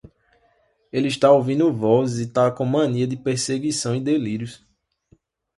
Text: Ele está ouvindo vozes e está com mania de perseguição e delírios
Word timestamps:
Ele 0.91 1.09
está 1.09 1.29
ouvindo 1.31 1.71
vozes 1.71 2.17
e 2.17 2.27
está 2.27 2.49
com 2.49 2.65
mania 2.65 3.05
de 3.05 3.15
perseguição 3.15 3.95
e 3.95 4.01
delírios 4.01 4.65